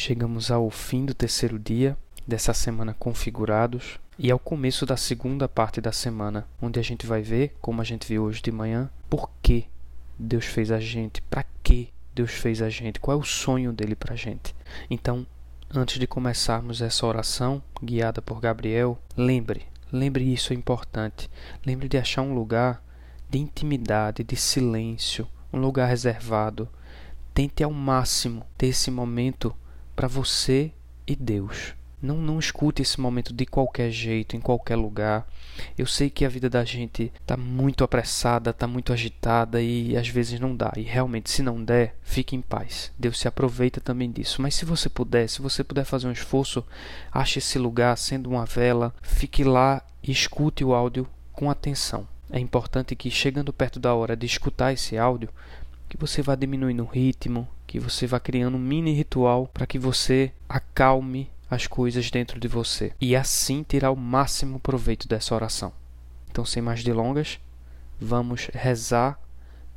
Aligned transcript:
chegamos 0.00 0.50
ao 0.50 0.70
fim 0.70 1.04
do 1.04 1.12
terceiro 1.12 1.58
dia 1.58 1.94
dessa 2.26 2.54
semana 2.54 2.96
configurados 2.98 4.00
e 4.18 4.30
ao 4.30 4.38
começo 4.38 4.86
da 4.86 4.96
segunda 4.96 5.46
parte 5.46 5.78
da 5.78 5.92
semana, 5.92 6.48
onde 6.60 6.80
a 6.80 6.82
gente 6.82 7.06
vai 7.06 7.20
ver, 7.20 7.54
como 7.60 7.82
a 7.82 7.84
gente 7.84 8.08
viu 8.08 8.22
hoje 8.22 8.40
de 8.40 8.50
manhã, 8.50 8.88
por 9.10 9.30
que 9.42 9.66
Deus 10.18 10.46
fez 10.46 10.72
a 10.72 10.80
gente, 10.80 11.20
para 11.20 11.44
que 11.62 11.92
Deus 12.14 12.30
fez 12.30 12.62
a 12.62 12.70
gente, 12.70 12.98
qual 12.98 13.18
é 13.18 13.20
o 13.20 13.24
sonho 13.24 13.74
dele 13.74 13.94
para 13.94 14.14
a 14.14 14.16
gente. 14.16 14.54
Então, 14.88 15.26
antes 15.70 15.98
de 15.98 16.06
começarmos 16.06 16.80
essa 16.80 17.04
oração 17.04 17.62
guiada 17.82 18.22
por 18.22 18.40
Gabriel, 18.40 18.98
lembre, 19.14 19.66
lembre 19.92 20.24
isso 20.24 20.54
é 20.54 20.56
importante. 20.56 21.30
Lembre 21.64 21.90
de 21.90 21.98
achar 21.98 22.22
um 22.22 22.32
lugar 22.32 22.82
de 23.28 23.38
intimidade, 23.38 24.24
de 24.24 24.34
silêncio, 24.34 25.28
um 25.52 25.58
lugar 25.58 25.90
reservado. 25.90 26.70
Tente 27.34 27.62
ao 27.62 27.70
máximo 27.70 28.46
ter 28.56 28.68
esse 28.68 28.90
momento 28.90 29.54
para 30.00 30.08
você 30.08 30.72
e 31.06 31.14
Deus. 31.14 31.74
Não, 32.00 32.16
não 32.16 32.38
escute 32.38 32.80
esse 32.80 32.98
momento 32.98 33.34
de 33.34 33.44
qualquer 33.44 33.90
jeito, 33.90 34.34
em 34.34 34.40
qualquer 34.40 34.74
lugar. 34.74 35.28
Eu 35.76 35.84
sei 35.84 36.08
que 36.08 36.24
a 36.24 36.28
vida 36.30 36.48
da 36.48 36.64
gente 36.64 37.12
está 37.20 37.36
muito 37.36 37.84
apressada, 37.84 38.48
está 38.48 38.66
muito 38.66 38.94
agitada 38.94 39.60
e 39.60 39.94
às 39.98 40.08
vezes 40.08 40.40
não 40.40 40.56
dá. 40.56 40.72
E 40.74 40.80
realmente, 40.80 41.30
se 41.30 41.42
não 41.42 41.62
der, 41.62 41.98
fique 42.00 42.34
em 42.34 42.40
paz. 42.40 42.90
Deus 42.98 43.20
se 43.20 43.28
aproveita 43.28 43.78
também 43.78 44.10
disso. 44.10 44.40
Mas 44.40 44.54
se 44.54 44.64
você 44.64 44.88
puder, 44.88 45.28
se 45.28 45.42
você 45.42 45.62
puder 45.62 45.84
fazer 45.84 46.08
um 46.08 46.12
esforço, 46.12 46.64
ache 47.12 47.38
esse 47.38 47.58
lugar, 47.58 47.94
sendo 47.98 48.30
uma 48.30 48.46
vela, 48.46 48.94
fique 49.02 49.44
lá 49.44 49.82
e 50.02 50.10
escute 50.10 50.64
o 50.64 50.72
áudio 50.72 51.06
com 51.30 51.50
atenção. 51.50 52.08
É 52.30 52.40
importante 52.40 52.96
que, 52.96 53.10
chegando 53.10 53.52
perto 53.52 53.78
da 53.78 53.92
hora 53.94 54.16
de 54.16 54.24
escutar 54.24 54.72
esse 54.72 54.96
áudio, 54.96 55.28
que 55.90 55.98
você 55.98 56.22
vá 56.22 56.36
diminuindo 56.36 56.84
o 56.84 56.86
ritmo, 56.86 57.46
que 57.70 57.78
você 57.78 58.04
vá 58.04 58.18
criando 58.18 58.56
um 58.56 58.60
mini 58.60 58.92
ritual 58.92 59.46
para 59.46 59.64
que 59.64 59.78
você 59.78 60.32
acalme 60.48 61.30
as 61.48 61.68
coisas 61.68 62.10
dentro 62.10 62.40
de 62.40 62.48
você 62.48 62.92
e 63.00 63.14
assim 63.14 63.62
tirar 63.62 63.92
o 63.92 63.96
máximo 63.96 64.58
proveito 64.58 65.06
dessa 65.06 65.36
oração. 65.36 65.72
Então, 66.28 66.44
sem 66.44 66.60
mais 66.60 66.82
delongas, 66.82 67.38
vamos 68.00 68.48
rezar 68.52 69.20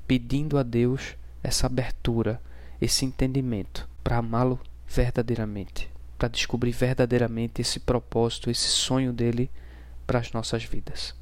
pedindo 0.07 0.57
a 0.57 0.63
Deus 0.63 1.15
essa 1.43 1.67
abertura, 1.67 2.41
esse 2.81 3.05
entendimento 3.05 3.87
para 4.03 4.17
amá-lo 4.17 4.59
verdadeiramente, 4.87 5.87
para 6.17 6.29
descobrir 6.29 6.71
verdadeiramente 6.71 7.61
esse 7.61 7.79
propósito, 7.79 8.49
esse 8.49 8.69
sonho 8.69 9.13
dele 9.13 9.51
para 10.07 10.17
as 10.17 10.31
nossas 10.31 10.63
vidas. 10.63 11.13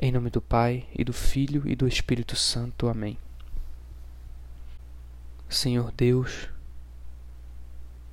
Em 0.00 0.10
nome 0.10 0.30
do 0.30 0.42
Pai, 0.42 0.84
e 0.92 1.04
do 1.04 1.12
Filho 1.12 1.62
e 1.64 1.76
do 1.76 1.86
Espírito 1.86 2.34
Santo. 2.34 2.88
Amém. 2.88 3.16
Senhor 5.56 5.90
Deus, 5.90 6.50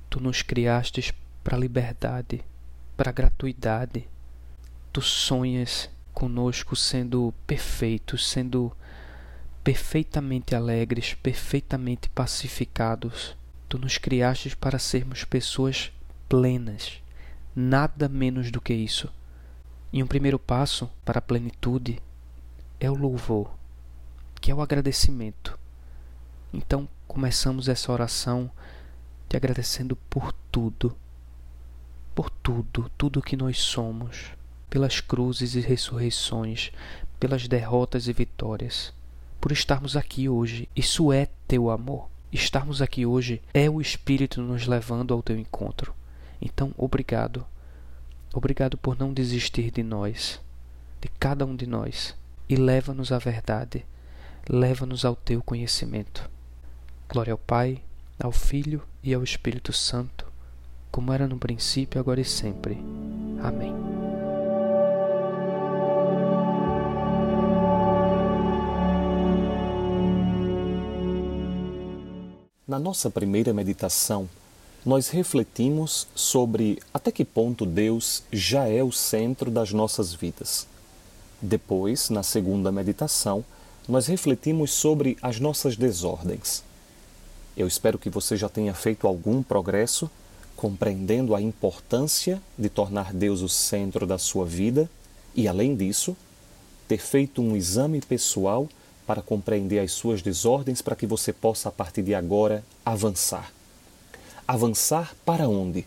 tu 0.08 0.18
nos 0.18 0.40
criastes 0.40 1.12
para 1.42 1.58
a 1.58 1.60
liberdade, 1.60 2.42
para 2.96 3.10
a 3.10 3.12
gratuidade. 3.12 4.08
Tu 4.90 5.02
sonhas 5.02 5.90
conosco 6.14 6.74
sendo 6.74 7.34
perfeitos, 7.46 8.26
sendo 8.26 8.74
perfeitamente 9.62 10.54
alegres, 10.54 11.12
perfeitamente 11.12 12.08
pacificados. 12.08 13.36
Tu 13.68 13.76
nos 13.76 13.98
criastes 13.98 14.54
para 14.54 14.78
sermos 14.78 15.22
pessoas 15.22 15.92
plenas, 16.26 17.02
nada 17.54 18.08
menos 18.08 18.50
do 18.50 18.58
que 18.58 18.72
isso. 18.72 19.12
E 19.92 20.02
um 20.02 20.06
primeiro 20.06 20.38
passo 20.38 20.90
para 21.04 21.18
a 21.18 21.22
plenitude 21.22 22.00
é 22.80 22.90
o 22.90 22.94
louvor, 22.94 23.54
que 24.40 24.50
é 24.50 24.54
o 24.54 24.62
agradecimento. 24.62 25.58
Então, 26.50 26.88
começamos 27.14 27.68
essa 27.68 27.92
oração 27.92 28.50
te 29.28 29.36
agradecendo 29.36 29.94
por 30.10 30.32
tudo 30.50 30.96
por 32.12 32.28
tudo, 32.28 32.90
tudo 32.98 33.22
que 33.22 33.36
nós 33.36 33.58
somos, 33.58 34.32
pelas 34.68 35.00
cruzes 35.00 35.54
e 35.54 35.60
ressurreições, 35.60 36.72
pelas 37.20 37.46
derrotas 37.46 38.08
e 38.08 38.12
vitórias, 38.12 38.92
por 39.40 39.52
estarmos 39.52 39.96
aqui 39.96 40.28
hoje. 40.28 40.68
Isso 40.74 41.12
é 41.12 41.28
teu 41.46 41.70
amor. 41.70 42.08
Estarmos 42.32 42.82
aqui 42.82 43.06
hoje 43.06 43.40
é 43.52 43.70
o 43.70 43.80
Espírito 43.80 44.42
nos 44.42 44.66
levando 44.66 45.14
ao 45.14 45.22
teu 45.22 45.38
encontro. 45.38 45.94
Então, 46.42 46.74
obrigado. 46.76 47.46
Obrigado 48.32 48.76
por 48.76 48.98
não 48.98 49.12
desistir 49.12 49.70
de 49.70 49.84
nós, 49.84 50.40
de 51.00 51.08
cada 51.20 51.46
um 51.46 51.54
de 51.54 51.66
nós, 51.66 52.16
e 52.48 52.56
leva-nos 52.56 53.12
à 53.12 53.18
verdade, 53.18 53.86
leva-nos 54.48 55.04
ao 55.04 55.14
teu 55.14 55.40
conhecimento. 55.40 56.28
Glória 57.08 57.32
ao 57.32 57.38
Pai, 57.38 57.82
ao 58.18 58.32
Filho 58.32 58.82
e 59.02 59.14
ao 59.14 59.22
Espírito 59.22 59.72
Santo 59.72 60.34
como 60.94 61.12
era 61.12 61.26
no 61.26 61.36
princípio, 61.36 61.98
agora 61.98 62.20
e 62.20 62.24
sempre. 62.24 62.78
Amém. 63.42 63.74
Na 72.64 72.78
nossa 72.78 73.10
primeira 73.10 73.52
meditação, 73.52 74.30
nós 74.86 75.08
refletimos 75.08 76.06
sobre 76.14 76.80
até 76.92 77.10
que 77.10 77.24
ponto 77.24 77.66
Deus 77.66 78.22
já 78.32 78.68
é 78.68 78.80
o 78.80 78.92
centro 78.92 79.50
das 79.50 79.72
nossas 79.72 80.14
vidas. 80.14 80.68
Depois, 81.42 82.08
na 82.08 82.22
segunda 82.22 82.70
meditação, 82.70 83.44
nós 83.88 84.06
refletimos 84.06 84.70
sobre 84.70 85.18
as 85.20 85.40
nossas 85.40 85.76
desordens. 85.76 86.62
Eu 87.56 87.66
espero 87.66 87.98
que 87.98 88.10
você 88.10 88.36
já 88.36 88.48
tenha 88.48 88.74
feito 88.74 89.06
algum 89.06 89.42
progresso 89.42 90.10
compreendendo 90.56 91.34
a 91.34 91.40
importância 91.40 92.40
de 92.58 92.68
tornar 92.68 93.12
Deus 93.12 93.42
o 93.42 93.48
centro 93.48 94.06
da 94.06 94.18
sua 94.18 94.44
vida 94.44 94.88
e, 95.34 95.46
além 95.46 95.76
disso, 95.76 96.16
ter 96.88 96.98
feito 96.98 97.42
um 97.42 97.56
exame 97.56 98.00
pessoal 98.00 98.68
para 99.06 99.22
compreender 99.22 99.78
as 99.78 99.92
suas 99.92 100.22
desordens 100.22 100.80
para 100.80 100.96
que 100.96 101.06
você 101.06 101.32
possa, 101.32 101.68
a 101.68 101.72
partir 101.72 102.02
de 102.02 102.14
agora, 102.14 102.64
avançar. 102.84 103.52
Avançar 104.46 105.14
para 105.24 105.48
onde? 105.48 105.86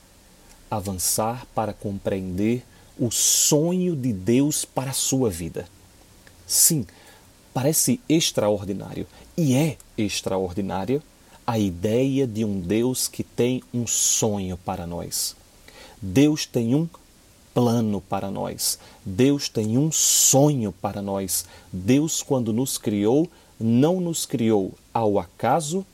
Avançar 0.69 1.45
para 1.53 1.73
compreender 1.73 2.63
o 2.99 3.11
sonho 3.11 3.95
de 3.95 4.11
Deus 4.11 4.65
para 4.65 4.91
a 4.91 4.93
sua 4.93 5.29
vida. 5.29 5.67
Sim, 6.45 6.85
parece 7.53 7.99
extraordinário 8.07 9.05
e 9.35 9.55
é 9.55 9.77
extraordinário 9.97 11.01
a 11.47 11.57
ideia 11.57 12.27
de 12.27 12.43
um 12.43 12.59
Deus 12.59 13.07
que 13.07 13.23
tem 13.23 13.63
um 13.73 13.87
sonho 13.87 14.57
para 14.57 14.85
nós. 14.85 15.33
Deus 16.01 16.45
tem 16.45 16.75
um 16.75 16.89
plano 17.53 18.01
para 18.01 18.29
nós. 18.29 18.77
Deus 19.05 19.47
tem 19.47 19.77
um 19.77 19.89
sonho 19.89 20.73
para 20.73 21.01
nós. 21.01 21.45
Deus, 21.71 22.21
quando 22.21 22.51
nos 22.51 22.77
criou, 22.77 23.29
não 23.57 24.01
nos 24.01 24.25
criou 24.25 24.73
ao 24.93 25.17
acaso 25.17 25.85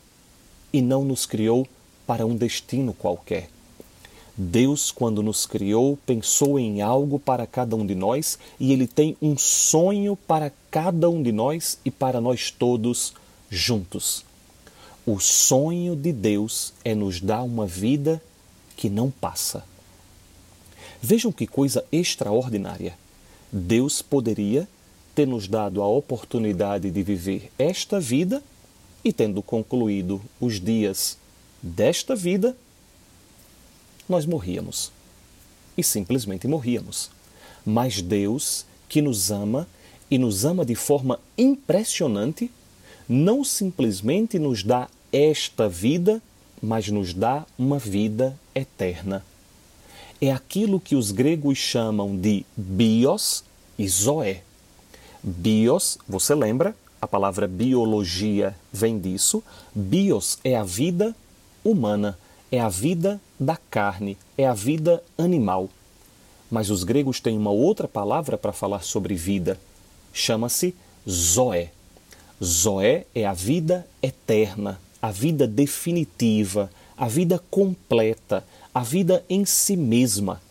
e 0.73 0.81
não 0.81 1.05
nos 1.05 1.27
criou 1.27 1.67
para 2.07 2.25
um 2.25 2.35
destino 2.35 2.91
qualquer. 2.91 3.47
Deus, 4.35 4.91
quando 4.91 5.21
nos 5.21 5.45
criou, 5.45 5.99
pensou 6.03 6.57
em 6.57 6.81
algo 6.81 7.19
para 7.19 7.45
cada 7.45 7.75
um 7.75 7.85
de 7.85 7.93
nós 7.93 8.39
e 8.59 8.73
Ele 8.73 8.87
tem 8.87 9.15
um 9.21 9.37
sonho 9.37 10.17
para 10.17 10.51
cada 10.71 11.07
um 11.11 11.21
de 11.21 11.31
nós 11.31 11.77
e 11.85 11.91
para 11.91 12.19
nós 12.19 12.49
todos 12.49 13.13
juntos. 13.51 14.25
O 15.05 15.19
sonho 15.19 15.95
de 15.97 16.13
Deus 16.13 16.73
é 16.83 16.95
nos 16.95 17.19
dar 17.19 17.43
uma 17.43 17.67
vida 17.67 18.21
que 18.77 18.89
não 18.89 19.11
passa. 19.11 19.65
Vejam 21.01 21.29
que 21.29 21.45
coisa 21.45 21.83
extraordinária. 21.91 22.97
Deus 23.51 24.01
poderia 24.01 24.67
ter 25.13 25.27
nos 25.27 25.47
dado 25.47 25.81
a 25.81 25.87
oportunidade 25.87 26.89
de 26.89 27.03
viver 27.03 27.51
esta 27.59 27.99
vida 27.99 28.41
e, 29.03 29.11
tendo 29.11 29.41
concluído 29.41 30.21
os 30.39 30.59
dias 30.59 31.17
desta 31.61 32.15
vida, 32.15 32.55
nós 34.07 34.25
morríamos. 34.25 34.89
E 35.77 35.83
simplesmente 35.83 36.47
morríamos. 36.47 37.11
Mas 37.65 38.01
Deus, 38.01 38.65
que 38.87 39.01
nos 39.01 39.31
ama 39.31 39.67
e 40.09 40.17
nos 40.17 40.45
ama 40.45 40.65
de 40.65 40.75
forma 40.75 41.19
impressionante, 41.37 42.49
não 43.07 43.43
simplesmente 43.43 44.39
nos 44.39 44.63
dá 44.63 44.87
esta 45.11 45.69
vida, 45.69 46.21
mas 46.61 46.87
nos 46.89 47.13
dá 47.13 47.45
uma 47.57 47.77
vida 47.77 48.37
eterna. 48.55 49.23
É 50.21 50.31
aquilo 50.31 50.79
que 50.79 50.95
os 50.95 51.11
gregos 51.11 51.57
chamam 51.57 52.15
de 52.15 52.45
bios 52.55 53.43
e 53.77 53.87
zoé. 53.87 54.41
Bios, 55.21 55.97
você 56.07 56.33
lembra? 56.33 56.75
A 57.01 57.07
palavra 57.07 57.47
biologia 57.47 58.55
vem 58.71 58.97
disso. 58.97 59.43
Bios 59.75 60.39
é 60.43 60.55
a 60.55 60.63
vida 60.63 61.13
humana, 61.63 62.17
é 62.49 62.59
a 62.59 62.69
vida 62.69 63.19
da 63.37 63.57
carne, 63.57 64.17
é 64.37 64.47
a 64.47 64.53
vida 64.53 65.03
animal. 65.17 65.69
Mas 66.49 66.69
os 66.69 66.83
gregos 66.83 67.19
têm 67.19 67.37
uma 67.37 67.51
outra 67.51 67.87
palavra 67.87 68.37
para 68.37 68.53
falar 68.53 68.83
sobre 68.83 69.15
vida. 69.15 69.59
Chama-se 70.13 70.73
zoé. 71.09 71.71
Zoé 72.43 73.05
é 73.15 73.25
a 73.25 73.33
vida 73.33 73.87
eterna, 74.01 74.79
a 75.01 75.11
vida 75.11 75.47
definitiva, 75.47 76.69
a 76.97 77.07
vida 77.07 77.41
completa, 77.49 78.43
a 78.73 78.81
vida 78.81 79.23
em 79.29 79.45
si 79.45 79.77
mesma. 79.77 80.41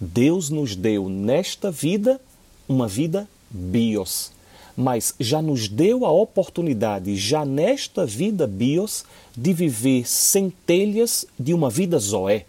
Deus 0.00 0.48
nos 0.48 0.76
deu 0.76 1.08
nesta 1.08 1.70
vida 1.70 2.20
uma 2.68 2.86
vida 2.86 3.28
bios, 3.50 4.30
mas 4.76 5.14
já 5.18 5.42
nos 5.42 5.68
deu 5.68 6.06
a 6.06 6.10
oportunidade, 6.10 7.16
já 7.16 7.44
nesta 7.44 8.06
vida 8.06 8.46
bios, 8.46 9.04
de 9.36 9.52
viver 9.52 10.08
centelhas 10.08 11.26
de 11.38 11.52
uma 11.52 11.68
vida 11.68 11.98
zoé, 11.98 12.46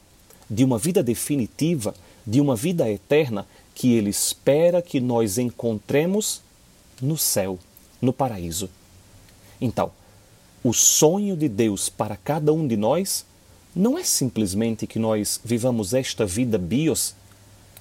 de 0.50 0.64
uma 0.64 0.78
vida 0.78 1.02
definitiva, 1.02 1.96
de 2.26 2.40
uma 2.40 2.56
vida 2.56 2.90
eterna 2.90 3.48
que 3.74 3.94
Ele 3.94 4.12
espera 4.12 4.82
que 4.82 5.00
nós 5.00 5.40
encontremos 5.40 6.42
no 7.02 7.18
céu, 7.18 7.58
no 8.04 8.12
paraíso. 8.12 8.70
Então, 9.62 9.92
o 10.62 10.74
sonho 10.74 11.38
de 11.38 11.48
Deus 11.48 11.88
para 11.88 12.18
cada 12.18 12.52
um 12.52 12.68
de 12.68 12.76
nós 12.76 13.26
não 13.74 13.98
é 13.98 14.04
simplesmente 14.04 14.86
que 14.86 15.00
nós 15.00 15.40
vivamos 15.44 15.94
esta 15.94 16.26
vida 16.26 16.58
bios 16.58 17.16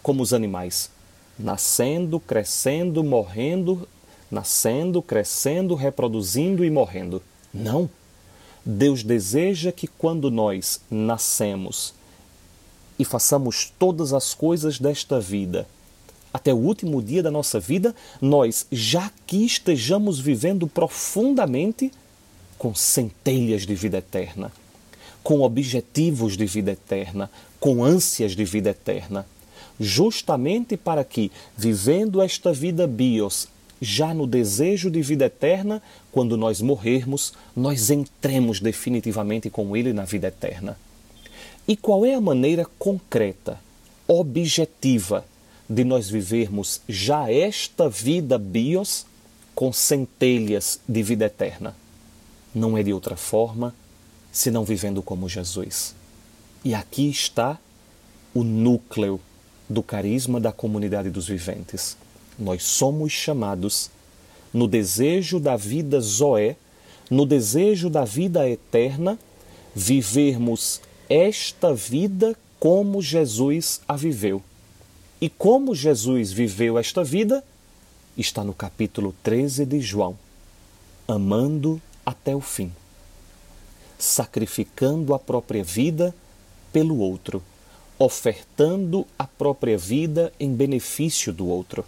como 0.02 0.22
os 0.22 0.32
animais, 0.32 0.90
nascendo, 1.38 2.20
crescendo, 2.20 3.02
morrendo, 3.02 3.86
nascendo, 4.30 5.02
crescendo, 5.02 5.74
reproduzindo 5.74 6.64
e 6.64 6.70
morrendo. 6.70 7.20
Não. 7.52 7.90
Deus 8.64 9.02
deseja 9.02 9.72
que 9.72 9.88
quando 9.88 10.30
nós 10.30 10.80
nascemos 10.88 11.94
e 12.96 13.04
façamos 13.04 13.72
todas 13.76 14.12
as 14.12 14.34
coisas 14.34 14.78
desta 14.78 15.18
vida, 15.20 15.66
até 16.32 16.52
o 16.52 16.56
último 16.56 17.02
dia 17.02 17.22
da 17.22 17.30
nossa 17.30 17.60
vida, 17.60 17.94
nós 18.20 18.66
já 18.72 19.06
aqui 19.06 19.44
estejamos 19.44 20.18
vivendo 20.18 20.66
profundamente 20.66 21.92
com 22.56 22.74
centelhas 22.74 23.66
de 23.66 23.74
vida 23.74 23.98
eterna, 23.98 24.52
com 25.22 25.42
objetivos 25.42 26.36
de 26.36 26.46
vida 26.46 26.72
eterna, 26.72 27.30
com 27.60 27.84
ânsias 27.84 28.34
de 28.36 28.44
vida 28.44 28.70
eterna, 28.70 29.26
justamente 29.78 30.76
para 30.76 31.04
que, 31.04 31.30
vivendo 31.56 32.22
esta 32.22 32.52
vida 32.52 32.86
bios, 32.86 33.48
já 33.80 34.14
no 34.14 34.28
desejo 34.28 34.88
de 34.90 35.02
vida 35.02 35.24
eterna, 35.24 35.82
quando 36.12 36.36
nós 36.36 36.60
morrermos, 36.60 37.32
nós 37.54 37.90
entremos 37.90 38.60
definitivamente 38.60 39.50
com 39.50 39.76
Ele 39.76 39.92
na 39.92 40.04
vida 40.04 40.28
eterna. 40.28 40.78
E 41.66 41.76
qual 41.76 42.06
é 42.06 42.14
a 42.14 42.20
maneira 42.20 42.64
concreta, 42.78 43.58
objetiva, 44.06 45.24
de 45.72 45.84
nós 45.84 46.10
vivermos 46.10 46.82
já 46.86 47.32
esta 47.32 47.88
vida 47.88 48.36
bios 48.36 49.06
com 49.54 49.72
centelhas 49.72 50.78
de 50.86 51.02
vida 51.02 51.24
eterna? 51.24 51.74
Não 52.54 52.76
é 52.76 52.82
de 52.82 52.92
outra 52.92 53.16
forma 53.16 53.74
senão 54.30 54.64
vivendo 54.64 55.02
como 55.02 55.30
Jesus. 55.30 55.94
E 56.62 56.74
aqui 56.74 57.08
está 57.08 57.58
o 58.34 58.44
núcleo 58.44 59.18
do 59.66 59.82
carisma 59.82 60.38
da 60.38 60.52
comunidade 60.52 61.08
dos 61.08 61.26
viventes. 61.26 61.96
Nós 62.38 62.62
somos 62.62 63.10
chamados 63.10 63.90
no 64.52 64.68
desejo 64.68 65.40
da 65.40 65.56
vida 65.56 66.00
Zoé, 66.00 66.54
no 67.10 67.24
desejo 67.24 67.88
da 67.88 68.04
vida 68.04 68.46
eterna, 68.46 69.18
vivermos 69.74 70.82
esta 71.08 71.74
vida 71.74 72.36
como 72.60 73.00
Jesus 73.00 73.80
a 73.88 73.96
viveu. 73.96 74.42
E 75.22 75.30
como 75.30 75.72
Jesus 75.72 76.32
viveu 76.32 76.76
esta 76.76 77.04
vida, 77.04 77.44
está 78.18 78.42
no 78.42 78.52
capítulo 78.52 79.14
13 79.22 79.64
de 79.64 79.80
João, 79.80 80.18
amando 81.06 81.80
até 82.04 82.34
o 82.34 82.40
fim, 82.40 82.72
sacrificando 83.96 85.14
a 85.14 85.20
própria 85.20 85.62
vida 85.62 86.12
pelo 86.72 86.98
outro, 86.98 87.40
ofertando 88.00 89.06
a 89.16 89.24
própria 89.24 89.78
vida 89.78 90.32
em 90.40 90.52
benefício 90.52 91.32
do 91.32 91.46
outro. 91.46 91.84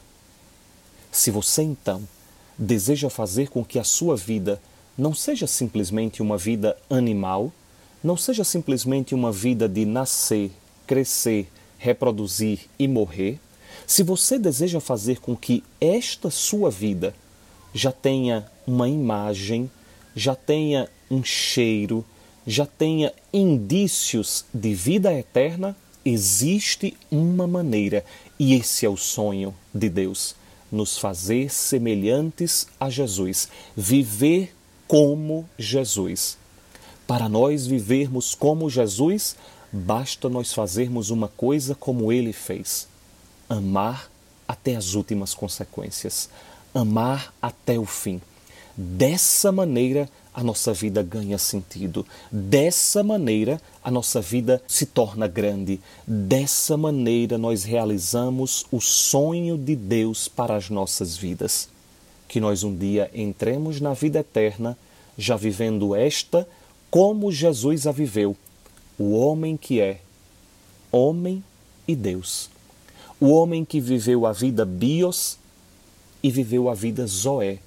Se 1.10 1.32
você 1.32 1.64
então 1.64 2.06
deseja 2.56 3.10
fazer 3.10 3.48
com 3.48 3.64
que 3.64 3.80
a 3.80 3.84
sua 3.84 4.16
vida 4.16 4.62
não 4.96 5.12
seja 5.12 5.48
simplesmente 5.48 6.22
uma 6.22 6.38
vida 6.38 6.76
animal, 6.88 7.52
não 8.00 8.16
seja 8.16 8.44
simplesmente 8.44 9.12
uma 9.12 9.32
vida 9.32 9.68
de 9.68 9.84
nascer, 9.84 10.52
crescer, 10.86 11.48
reproduzir 11.84 12.60
e 12.78 12.88
morrer, 12.88 13.38
se 13.86 14.02
você 14.02 14.38
deseja 14.38 14.80
fazer 14.80 15.20
com 15.20 15.36
que 15.36 15.62
esta 15.78 16.30
sua 16.30 16.70
vida 16.70 17.14
já 17.74 17.92
tenha 17.92 18.46
uma 18.66 18.88
imagem, 18.88 19.70
já 20.16 20.34
tenha 20.34 20.88
um 21.10 21.22
cheiro, 21.22 22.02
já 22.46 22.64
tenha 22.64 23.12
indícios 23.30 24.46
de 24.54 24.74
vida 24.74 25.12
eterna, 25.12 25.76
existe 26.02 26.96
uma 27.10 27.46
maneira, 27.46 28.02
e 28.38 28.54
esse 28.54 28.86
é 28.86 28.88
o 28.88 28.96
sonho 28.96 29.54
de 29.74 29.90
Deus 29.90 30.34
nos 30.72 30.96
fazer 30.96 31.52
semelhantes 31.52 32.66
a 32.80 32.88
Jesus, 32.88 33.48
viver 33.76 34.54
como 34.88 35.46
Jesus. 35.58 36.38
Para 37.06 37.28
nós 37.28 37.66
vivermos 37.66 38.34
como 38.34 38.70
Jesus, 38.70 39.36
basta 39.74 40.28
nós 40.28 40.52
fazermos 40.52 41.10
uma 41.10 41.26
coisa 41.26 41.74
como 41.74 42.12
ele 42.12 42.32
fez: 42.32 42.86
amar 43.48 44.08
até 44.46 44.76
as 44.76 44.94
últimas 44.94 45.34
consequências, 45.34 46.30
amar 46.72 47.34
até 47.42 47.78
o 47.78 47.84
fim. 47.84 48.20
Dessa 48.76 49.50
maneira, 49.50 50.08
a 50.32 50.42
nossa 50.42 50.72
vida 50.72 51.02
ganha 51.02 51.38
sentido. 51.38 52.06
Dessa 52.30 53.02
maneira, 53.02 53.60
a 53.82 53.90
nossa 53.90 54.20
vida 54.20 54.62
se 54.66 54.86
torna 54.86 55.28
grande. 55.28 55.80
Dessa 56.06 56.76
maneira, 56.76 57.38
nós 57.38 57.62
realizamos 57.64 58.66
o 58.72 58.80
sonho 58.80 59.56
de 59.56 59.76
Deus 59.76 60.26
para 60.28 60.56
as 60.56 60.70
nossas 60.70 61.16
vidas. 61.16 61.68
Que 62.26 62.40
nós 62.40 62.64
um 62.64 62.74
dia 62.76 63.10
entremos 63.14 63.80
na 63.80 63.94
vida 63.94 64.20
eterna, 64.20 64.76
já 65.16 65.36
vivendo 65.36 65.94
esta 65.94 66.46
como 66.90 67.32
Jesus 67.32 67.88
a 67.88 67.92
viveu, 67.92 68.36
o 68.98 69.12
homem 69.12 69.56
que 69.56 69.80
é 69.80 70.00
homem 70.90 71.42
e 71.86 71.94
Deus. 71.94 72.50
O 73.20 73.30
homem 73.30 73.64
que 73.64 73.80
viveu 73.80 74.26
a 74.26 74.32
vida 74.32 74.64
bios 74.64 75.38
e 76.22 76.30
viveu 76.30 76.68
a 76.68 76.74
vida 76.74 77.06
zoé 77.06 77.58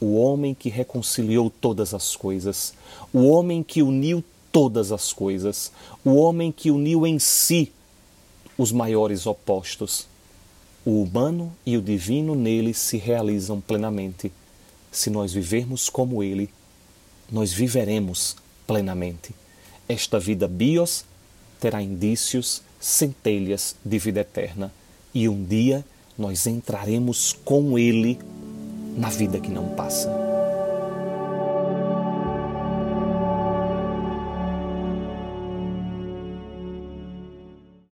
o 0.00 0.16
homem 0.16 0.54
que 0.54 0.68
reconciliou 0.68 1.50
todas 1.50 1.92
as 1.92 2.14
coisas, 2.14 2.74
o 3.12 3.26
homem 3.28 3.62
que 3.62 3.82
uniu 3.82 4.22
todas 4.52 4.92
as 4.92 5.12
coisas, 5.12 5.72
o 6.04 6.14
homem 6.14 6.52
que 6.52 6.70
uniu 6.70 7.06
em 7.06 7.18
si 7.18 7.72
os 8.56 8.72
maiores 8.72 9.26
opostos. 9.26 10.06
O 10.84 11.02
humano 11.02 11.52
e 11.66 11.76
o 11.76 11.82
divino 11.82 12.34
nele 12.34 12.72
se 12.72 12.96
realizam 12.96 13.60
plenamente. 13.60 14.32
Se 14.90 15.10
nós 15.10 15.32
vivermos 15.32 15.90
como 15.90 16.22
ele, 16.22 16.48
nós 17.30 17.52
viveremos 17.52 18.36
plenamente. 18.66 19.34
Esta 19.88 20.18
vida 20.18 20.46
bios 20.46 21.04
terá 21.58 21.82
indícios, 21.82 22.62
centelhas 22.78 23.74
de 23.84 23.98
vida 23.98 24.20
eterna, 24.20 24.72
e 25.14 25.28
um 25.28 25.42
dia 25.42 25.84
nós 26.16 26.46
entraremos 26.46 27.32
com 27.44 27.78
ele 27.78 28.18
na 28.96 29.08
vida 29.08 29.40
que 29.40 29.50
não 29.50 29.68
passa. 29.68 30.27